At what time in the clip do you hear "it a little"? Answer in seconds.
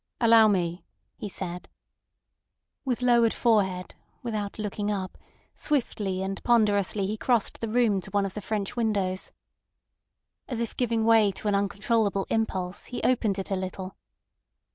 13.37-13.95